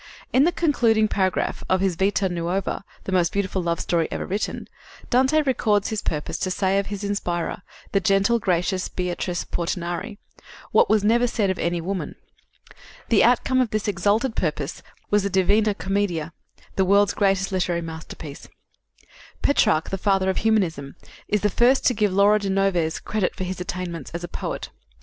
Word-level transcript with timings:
In 0.33 0.45
the 0.45 0.51
concluding 0.51 1.07
paragraph 1.07 1.63
of 1.69 1.79
his 1.79 1.95
Vita 1.95 2.27
Nuova 2.27 2.83
the 3.03 3.11
most 3.11 3.31
beautiful 3.31 3.61
love 3.61 3.79
story 3.79 4.07
ever 4.11 4.25
written 4.25 4.67
Dante 5.11 5.43
records 5.43 5.89
his 5.89 6.01
purpose 6.01 6.39
to 6.39 6.49
say 6.49 6.79
of 6.79 6.87
his 6.87 7.03
inspirer, 7.03 7.61
the 7.91 7.99
gentle, 7.99 8.39
gracious 8.39 8.87
Beatrice 8.87 9.45
Portinari, 9.45 10.17
"what 10.71 10.89
was 10.89 11.03
never 11.03 11.27
said 11.27 11.51
of 11.51 11.59
any 11.59 11.79
woman." 11.79 12.15
The 13.09 13.23
outcome 13.23 13.61
of 13.61 13.69
this 13.69 13.87
exalted 13.87 14.35
purpose 14.35 14.81
was 15.11 15.21
the 15.21 15.29
Divina 15.29 15.75
Commedia, 15.75 16.33
the 16.77 16.83
world's 16.85 17.13
greatest 17.13 17.51
literary 17.51 17.81
masterpiece. 17.81 18.47
Petrarch, 19.43 19.91
the 19.91 19.99
father 19.99 20.31
of 20.31 20.37
humanism, 20.37 20.95
is 21.27 21.41
the 21.41 21.47
first 21.51 21.85
to 21.85 21.93
give 21.93 22.11
Laura 22.11 22.39
de 22.39 22.49
Noves 22.49 22.99
credit 22.99 23.35
for 23.35 23.43
his 23.43 23.61
attainments 23.61 24.09
as 24.15 24.23
a 24.23 24.27
poet. 24.27 24.69